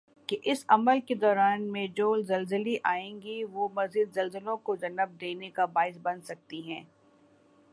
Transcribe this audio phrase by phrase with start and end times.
[0.29, 5.15] کہ اس عمل کی دوران میں جو زلزلی آئیں گی وہ مزید زلزلوں کو جنم
[5.21, 6.83] دینی کا باعث بن سکتی ہیں